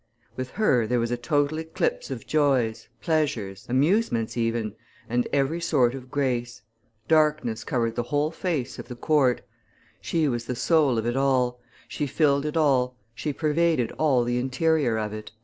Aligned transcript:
"With 0.35 0.49
her 0.53 0.87
there 0.87 0.99
was 0.99 1.11
a 1.11 1.15
total 1.15 1.59
eclipse 1.59 2.09
of 2.09 2.25
joys, 2.25 2.87
pleasures, 3.01 3.67
amusements 3.69 4.35
even, 4.35 4.73
and 5.07 5.27
every 5.31 5.61
sort 5.61 5.93
of 5.93 6.09
grace; 6.09 6.63
darkness 7.07 7.63
covered 7.63 7.93
the 7.95 8.01
whole 8.09 8.31
face 8.31 8.79
of 8.79 8.87
the 8.87 8.95
court; 8.95 9.41
she 10.01 10.27
was 10.27 10.45
the 10.45 10.55
soul 10.55 10.97
of 10.97 11.05
it 11.05 11.15
all, 11.15 11.59
she 11.87 12.07
filled 12.07 12.47
it 12.47 12.57
all, 12.57 12.95
she 13.13 13.31
pervaded 13.31 13.91
all 13.99 14.23
the 14.23 14.39
interior 14.39 14.97
of 14.97 15.13
it." 15.13 15.29